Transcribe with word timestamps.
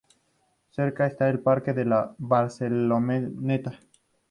Cerca 0.71 1.05
está 1.05 1.29
el 1.29 1.41
parque 1.41 1.73
de 1.73 1.85
la 1.85 2.15
Barceloneta. 2.17 3.77